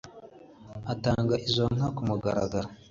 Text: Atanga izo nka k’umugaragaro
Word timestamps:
Atanga 0.93 1.33
izo 1.47 1.65
nka 1.75 1.87
k’umugaragaro 1.95 2.67